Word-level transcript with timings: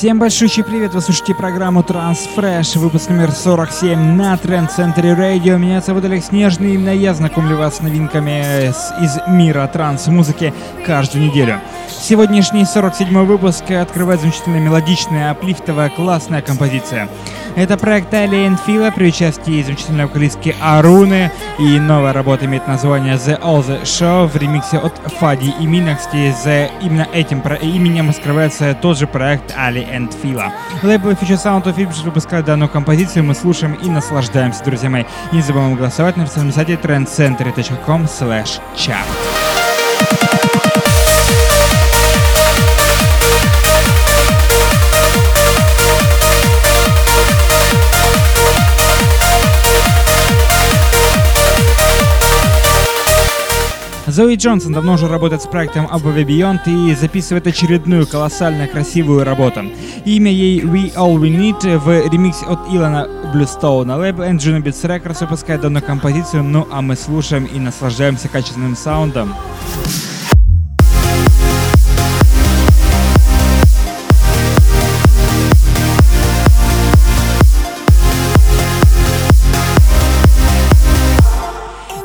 Всем 0.00 0.18
большущий 0.18 0.64
привет! 0.64 0.94
Вы 0.94 1.02
слушаете 1.02 1.34
программу 1.34 1.82
Transfresh, 1.82 2.78
выпуск 2.78 3.10
номер 3.10 3.32
47 3.32 3.98
на 3.98 4.34
Тренд 4.38 4.72
Центре 4.72 5.12
Радио. 5.12 5.58
Меня 5.58 5.82
зовут 5.82 6.06
Олег 6.06 6.24
Снежный, 6.24 6.72
именно 6.72 6.88
я 6.88 7.12
знакомлю 7.12 7.58
вас 7.58 7.76
с 7.76 7.80
новинками 7.82 8.70
из 9.04 9.18
мира 9.28 9.68
транс-музыки 9.70 10.54
каждую 10.86 11.26
неделю. 11.26 11.60
Сегодняшний 11.90 12.64
47 12.64 13.26
выпуск 13.26 13.70
открывает 13.70 14.22
замечательная 14.22 14.60
мелодичная, 14.60 15.32
аплифтовая, 15.32 15.90
классная 15.90 16.40
композиция. 16.40 17.10
Это 17.56 17.76
проект 17.76 18.14
Alien 18.14 18.56
Фила 18.64 18.92
при 18.92 19.08
участии 19.08 19.62
замечательной 19.62 20.06
вокалистки 20.06 20.54
Аруны. 20.60 21.32
И 21.58 21.80
новая 21.80 22.12
работа 22.12 22.46
имеет 22.46 22.68
название 22.68 23.16
The 23.16 23.40
All 23.42 23.66
The 23.66 23.82
Show 23.82 24.28
в 24.28 24.36
ремиксе 24.36 24.78
от 24.78 24.96
Фади 25.18 25.52
и 25.60 25.66
Минакски. 25.66 26.32
За 26.42 26.66
именно 26.80 27.08
этим 27.12 27.40
именем 27.60 28.12
скрывается 28.12 28.74
тот 28.80 28.98
же 28.98 29.08
проект 29.08 29.52
Ali 29.56 29.84
and 29.90 30.12
Fila. 30.22 30.52
Лейбл 30.82 31.10
Future 31.10 31.36
Sound 31.36 31.64
of 31.64 31.76
Ipswich 31.76 32.04
выпускает 32.04 32.44
данную 32.46 32.68
композицию, 32.68 33.24
мы 33.24 33.34
слушаем 33.34 33.74
и 33.74 33.88
наслаждаемся, 33.88 34.64
друзья 34.64 34.90
мои. 34.90 35.04
Не 35.32 35.42
забываем 35.42 35.76
голосовать 35.76 36.16
на 36.16 36.24
официальном 36.24 36.52
сайте 36.52 36.74
trendcenter.com 36.74 38.04
slash 38.04 38.60
chart. 38.76 39.39
Зои 54.10 54.34
Джонсон 54.34 54.72
давно 54.72 54.94
уже 54.94 55.06
работает 55.06 55.42
с 55.42 55.46
проектом 55.46 55.86
Above 55.86 56.24
Beyond 56.24 56.60
и 56.66 56.94
записывает 56.94 57.46
очередную 57.46 58.06
колоссально 58.06 58.66
красивую 58.66 59.24
работу. 59.24 59.62
Имя 60.04 60.32
ей 60.32 60.60
We 60.62 60.92
All 60.94 61.14
We 61.16 61.30
Need 61.30 61.78
в 61.78 62.08
ремиксе 62.08 62.44
от 62.46 62.58
Илона 62.72 63.06
Блюстоуна. 63.32 63.96
Лейбл 63.96 64.22
Engine 64.22 64.62
Beats 64.62 64.82
Records 64.82 65.20
выпускает 65.20 65.60
данную 65.60 65.84
композицию, 65.84 66.42
ну 66.42 66.66
а 66.72 66.82
мы 66.82 66.96
слушаем 66.96 67.44
и 67.44 67.58
наслаждаемся 67.58 68.28
качественным 68.28 68.74
саундом. 68.74 69.32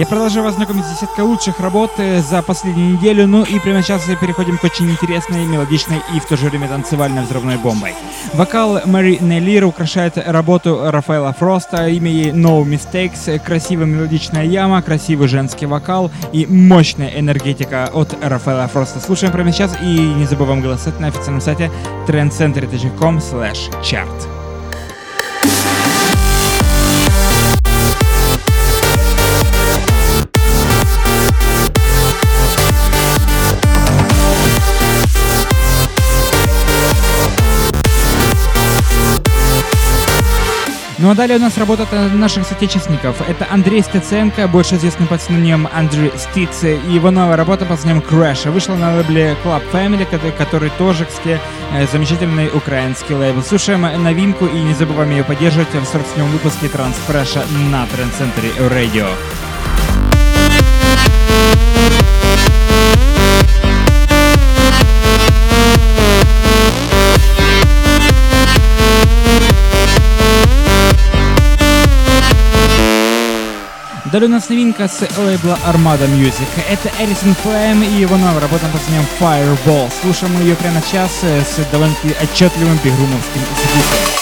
Я 0.00 0.06
продолжаю 0.06 0.44
вас 0.44 0.54
знакомить 0.54 0.86
с 0.86 0.94
десяткой 0.94 1.24
лучших 1.24 1.60
работ 1.60 1.90
э, 1.98 2.22
за 2.22 2.40
последнюю 2.40 2.94
неделю, 2.94 3.26
ну 3.26 3.44
и 3.44 3.58
прямо 3.58 3.82
сейчас 3.82 4.00
переходим 4.18 4.56
к 4.56 4.64
очень 4.64 4.90
интересной, 4.90 5.44
мелодичной 5.44 6.00
и 6.16 6.20
в 6.20 6.24
то 6.24 6.38
же 6.38 6.46
время 6.46 6.68
танцевальной 6.68 7.22
взрывной 7.22 7.58
бомбой. 7.58 7.92
Вокал 8.32 8.80
Мэри 8.86 9.18
Неллир 9.20 9.66
украшает 9.66 10.16
работу 10.16 10.80
Рафаэла 10.90 11.34
Фроста, 11.34 11.86
имя 11.88 12.10
ей 12.10 12.30
No 12.30 12.64
Mistakes, 12.64 13.38
красивая 13.40 13.84
мелодичная 13.84 14.46
яма, 14.46 14.80
красивый 14.80 15.28
женский 15.28 15.66
вокал 15.66 16.10
и 16.32 16.46
мощная 16.46 17.10
энергетика 17.20 17.90
от 17.92 18.16
Рафаэла 18.24 18.68
Фроста. 18.68 19.00
Слушаем 19.00 19.34
прямо 19.34 19.52
сейчас 19.52 19.76
и 19.82 19.98
не 19.98 20.24
забываем 20.24 20.62
голосовать 20.62 20.98
на 20.98 21.08
официальном 21.08 21.42
сайте 21.42 21.70
trendcenter.com 22.06 23.18
slash 23.18 23.70
chart. 23.82 24.39
Ну 41.02 41.08
а 41.10 41.14
далее 41.14 41.38
у 41.38 41.40
нас 41.40 41.56
работа 41.56 41.86
наших 42.12 42.46
соотечественников. 42.46 43.26
Это 43.26 43.46
Андрей 43.50 43.80
Стеценко, 43.80 44.46
больше 44.48 44.76
известный 44.76 45.06
под 45.06 45.22
синонимом 45.22 45.66
Андрей 45.72 46.12
Стиц, 46.14 46.62
и 46.64 46.78
его 46.92 47.10
новая 47.10 47.36
работа 47.36 47.64
под 47.64 47.80
синонимом 47.80 48.04
Crash. 48.06 48.50
Вышла 48.50 48.74
на 48.74 48.94
лейбле 48.96 49.34
Club 49.42 49.62
Family, 49.72 50.06
который, 50.36 50.70
тоже, 50.76 51.06
кстати, 51.06 51.40
э, 51.72 51.86
замечательный 51.90 52.48
украинский 52.48 53.14
лейбл. 53.14 53.42
Слушаем 53.42 53.80
новинку 54.02 54.44
и 54.44 54.60
не 54.60 54.74
забываем 54.74 55.10
ее 55.10 55.24
поддерживать 55.24 55.72
в 55.72 55.86
47 55.86 56.24
выпуске 56.26 56.68
Трансфреша 56.68 57.44
на 57.70 57.86
Трендцентре 57.86 58.50
Radio. 58.58 59.08
Далее 74.12 74.28
у 74.28 74.32
нас 74.32 74.48
новинка 74.48 74.88
с 74.88 75.06
лейбла 75.18 75.56
Armada 75.64 76.08
Music. 76.08 76.48
Это 76.68 76.90
Эрисон 77.00 77.32
Флэм 77.34 77.84
и 77.84 78.00
его 78.00 78.16
новая 78.16 78.40
работа 78.40 78.66
под 78.66 78.80
названием 78.80 79.06
Fireball. 79.20 79.88
Слушаем 80.02 80.34
мы 80.34 80.42
ее 80.42 80.56
прямо 80.56 80.82
сейчас 80.82 81.22
с 81.22 81.64
довольно-таки 81.70 82.16
отчетливым 82.20 82.76
бигрумовским 82.82 83.40
звуком. 83.40 84.19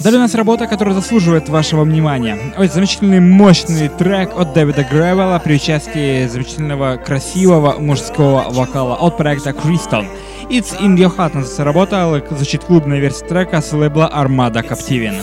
Далее 0.00 0.18
у 0.18 0.22
нас 0.22 0.34
работа, 0.34 0.66
которая 0.66 0.94
заслуживает 0.94 1.50
вашего 1.50 1.84
внимания. 1.84 2.38
Ой, 2.56 2.68
замечательный 2.68 3.20
мощный 3.20 3.88
трек 3.88 4.30
от 4.34 4.54
Дэвида 4.54 4.84
Гревела 4.84 5.38
при 5.38 5.56
участии 5.56 6.26
замечательного 6.26 6.96
красивого 6.96 7.78
мужского 7.78 8.46
вокала 8.48 8.94
от 8.94 9.18
проекта 9.18 9.50
Crystal. 9.50 10.06
It's 10.48 10.74
in 10.80 10.96
your 10.96 11.14
heart 11.14 11.34
называется 11.34 11.64
работа, 11.64 12.24
звучит 12.30 12.64
клубная 12.64 12.98
версия 12.98 13.26
трека 13.26 13.60
с 13.60 13.72
лейбла 13.74 14.10
Armada 14.10 14.66
Captivin. 14.66 15.20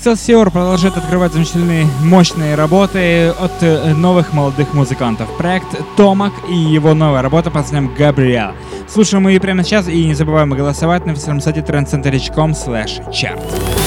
Excelsior 0.00 0.50
продолжает 0.50 0.96
открывать 0.96 1.34
замечательные 1.34 1.86
мощные 2.02 2.54
работы 2.54 3.28
от 3.28 3.62
э, 3.62 3.92
новых 3.92 4.32
молодых 4.32 4.72
музыкантов. 4.72 5.28
Проект 5.36 5.66
Томак 5.98 6.32
и 6.48 6.54
его 6.54 6.94
новая 6.94 7.20
работа 7.20 7.50
под 7.50 7.62
названием 7.62 7.94
Габриэл. 7.94 8.52
Слушаем 8.88 9.28
ее 9.28 9.40
прямо 9.40 9.62
сейчас 9.62 9.88
и 9.88 10.06
не 10.06 10.14
забываем 10.14 10.48
голосовать 10.50 11.04
на 11.04 11.12
официальном 11.12 11.42
сайте 11.42 11.60
trendcenter.com 11.60 12.52
slash 12.52 13.06
chart. 13.10 13.79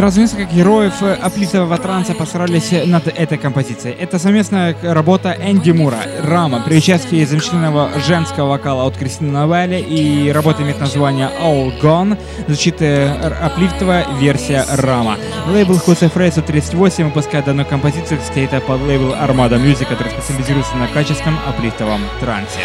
Сразу 0.00 0.18
несколько 0.18 0.44
героев 0.54 0.94
аплитового 1.02 1.76
транса 1.76 2.14
постарались 2.14 2.70
над 2.86 3.06
этой 3.06 3.36
композицией. 3.36 3.94
Это 3.94 4.18
совместная 4.18 4.74
работа 4.80 5.36
Энди 5.38 5.72
Мура, 5.72 5.98
Рама, 6.22 6.62
при 6.62 6.78
участии 6.78 7.22
замечательного 7.22 7.90
женского 8.06 8.48
вокала 8.48 8.86
от 8.86 8.96
Кристины 8.96 9.30
Новелли, 9.30 9.78
и 9.78 10.32
работа 10.32 10.62
имеет 10.62 10.80
название 10.80 11.28
All 11.42 11.78
Gone, 11.82 12.18
звучит 12.46 12.76
аплифтовая 12.80 14.06
версия 14.18 14.64
Рама. 14.70 15.18
Лейбл 15.48 15.74
Jose 15.74 16.10
Freso 16.10 16.40
38 16.40 17.04
выпускает 17.04 17.44
данную 17.44 17.66
композицию, 17.66 18.20
кстати, 18.20 18.38
это 18.38 18.62
под 18.62 18.80
лейбл 18.80 19.12
Armada 19.12 19.62
Music, 19.62 19.84
который 19.84 20.12
специализируется 20.12 20.76
на 20.76 20.88
качественном 20.88 21.38
аплифтовом 21.46 22.00
трансе. 22.20 22.60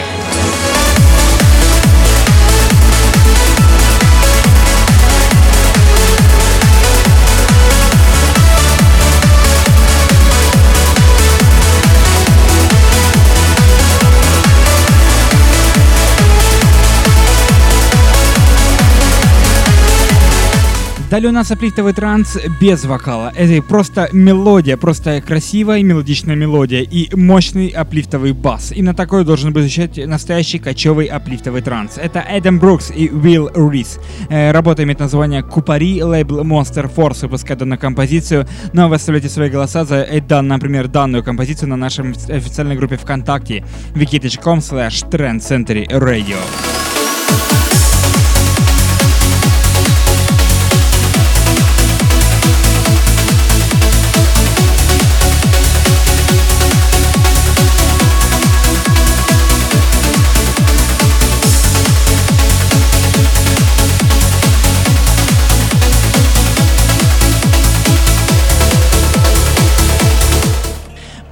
Далее 21.15 21.29
у 21.29 21.33
нас 21.33 21.49
аплифтовый 21.49 21.93
транс 21.93 22.37
без 22.59 22.83
вокала. 22.83 23.31
Это 23.33 23.61
просто 23.61 24.09
мелодия, 24.11 24.75
просто 24.75 25.21
красивая 25.21 25.81
мелодичная 25.81 26.35
мелодия 26.35 26.81
и 26.81 27.07
мощный 27.15 27.69
аплифтовый 27.69 28.33
бас. 28.33 28.73
И 28.73 28.81
на 28.81 28.93
такой 28.93 29.23
должен 29.23 29.53
быть 29.53 29.63
звучать 29.63 29.95
настоящий 29.95 30.59
кочевый 30.59 31.05
аплифтовый 31.05 31.61
транс. 31.61 31.97
Это 31.97 32.19
Эдам 32.19 32.59
Брукс 32.59 32.91
и 32.93 33.09
Уилл 33.09 33.49
Рис. 33.71 33.97
Э, 34.29 34.51
работа 34.51 34.83
имеет 34.83 34.99
название 34.99 35.41
Купари, 35.41 36.03
лейбл 36.03 36.41
Monster 36.41 36.93
Force 36.93 37.21
выпускает 37.21 37.59
данную 37.59 37.79
композицию. 37.79 38.45
Ну 38.73 38.83
а 38.83 38.87
вы 38.89 38.95
оставляйте 38.95 39.29
свои 39.29 39.49
голоса 39.49 39.85
за, 39.85 40.01
э, 40.01 40.41
например, 40.41 40.89
данную 40.89 41.23
композицию 41.23 41.69
на 41.69 41.77
нашем 41.77 42.11
официальной 42.27 42.75
группе 42.75 42.97
ВКонтакте 42.97 43.63
wiki.com 43.93 44.59
slash 44.59 45.09
trendcentury 45.09 45.87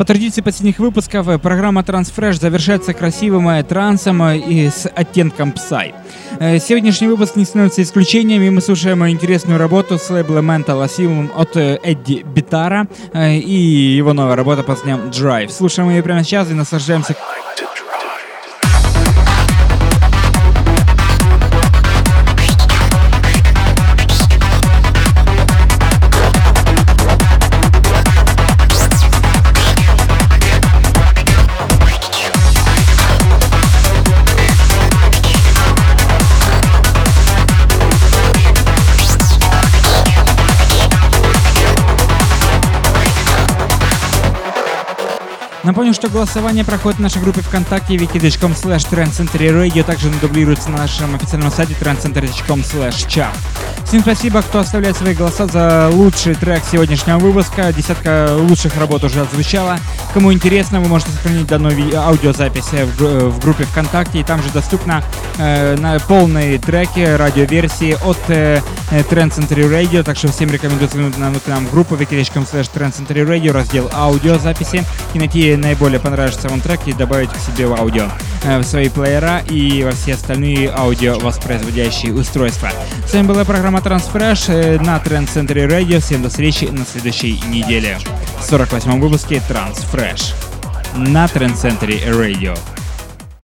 По 0.03 0.07
традиции 0.07 0.41
последних 0.41 0.79
выпусков 0.79 1.29
э, 1.29 1.39
программа 1.39 1.79
Transfresh 1.79 2.33
завершается 2.33 2.93
красивым 2.93 3.47
э, 3.47 3.63
трансом 3.63 4.21
э, 4.21 4.37
и 4.37 4.67
с 4.67 4.85
оттенком 4.85 5.51
Psy. 5.51 5.93
Сегодняшний 6.59 7.07
выпуск 7.07 7.37
не 7.37 7.45
становится 7.45 7.81
исключением, 7.81 8.41
и 8.41 8.49
мы 8.49 8.59
слушаем 8.59 9.07
интересную 9.07 9.57
работу 9.57 9.97
с 9.97 10.09
лейблом 10.09 10.51
Mental 10.51 10.85
Asylum 10.85 11.31
от 11.33 11.55
Эдди 11.55 12.23
Битара 12.23 12.87
и 13.13 13.95
его 13.97 14.11
новая 14.11 14.35
работа 14.35 14.63
под 14.63 14.83
названием 14.83 15.09
Drive. 15.09 15.51
Слушаем 15.51 15.89
ее 15.89 16.03
прямо 16.03 16.21
сейчас 16.23 16.51
и 16.51 16.53
наслаждаемся 16.53 17.15
Напомню, 45.63 45.93
что 45.93 46.09
голосование 46.09 46.65
проходит 46.65 46.99
в 46.99 47.01
нашей 47.01 47.21
группе 47.21 47.41
ВКонтакте 47.41 47.95
wiki.com 47.95 48.51
slash 48.51 48.85
trendcenterradio, 48.91 49.83
также 49.83 50.09
дублируется 50.09 50.69
на 50.69 50.79
нашем 50.79 51.15
официальном 51.15 51.51
сайте 51.51 51.73
trendcenter.com 51.73 52.59
slash 52.59 53.07
chart. 53.07 53.62
Всем 53.93 54.01
спасибо, 54.01 54.41
кто 54.41 54.57
оставляет 54.57 54.97
свои 54.97 55.13
голоса 55.13 55.45
за 55.45 55.87
лучший 55.93 56.33
трек 56.33 56.63
сегодняшнего 56.65 57.19
выпуска. 57.19 57.71
Десятка 57.71 58.35
лучших 58.35 58.75
работ 58.75 59.03
уже 59.03 59.21
отзвучала. 59.21 59.77
Кому 60.15 60.33
интересно, 60.33 60.81
вы 60.81 60.87
можете 60.87 61.11
сохранить 61.11 61.45
данную 61.45 61.75
аудиозапись 61.95 62.71
в, 62.71 63.29
в 63.29 63.39
группе 63.39 63.65
ВКонтакте, 63.65 64.21
и 64.21 64.23
там 64.23 64.41
же 64.41 64.49
доступно 64.49 65.03
э, 65.37 65.99
полные 66.07 66.57
треки, 66.57 67.01
радиоверсии 67.01 67.95
от 68.03 68.17
э, 68.29 68.61
Trend 68.89 69.35
Century 69.35 69.69
Radio, 69.69 70.01
так 70.01 70.17
что 70.17 70.29
всем 70.29 70.49
рекомендую 70.49 70.87
взглянуть 70.87 71.17
на, 71.19 71.31
нам 71.45 71.67
группу 71.67 71.95
wiki.com 71.95 72.45
slash 72.51 72.71
Trend 72.73 72.97
Century 72.97 73.23
Radio, 73.27 73.51
раздел 73.51 73.91
аудиозаписи 73.93 74.83
и 75.13 75.19
найти 75.19 75.55
наиболее 75.55 75.99
понравившийся 75.99 76.49
вам 76.49 76.61
трек 76.61 76.79
и 76.87 76.93
добавить 76.93 77.29
к 77.29 77.37
себе 77.37 77.67
в 77.67 77.73
аудио 77.73 78.07
э, 78.43 78.57
в 78.57 78.63
свои 78.63 78.89
плеера 78.89 79.43
и 79.47 79.83
во 79.83 79.91
все 79.91 80.15
остальные 80.15 80.71
аудио 80.71 81.19
воспроизводящие 81.19 82.11
устройства. 82.11 82.71
С 83.07 83.13
вами 83.13 83.27
была 83.27 83.45
программа 83.45 83.82
Э, 83.85 84.79
на 84.79 84.97
Trend 84.97 85.27
Center 85.27 85.67
Radio. 85.67 85.99
Всем 85.99 86.21
до 86.21 86.29
встречи 86.29 86.65
на 86.65 86.85
следующей 86.85 87.41
неделе. 87.49 87.97
В 88.39 88.43
48 88.43 88.97
выпуске 89.01 89.41
Transfresh 89.49 90.33
на 90.95 91.25
Trend 91.25 91.55
Center 91.55 91.89
Radio. 92.17 92.57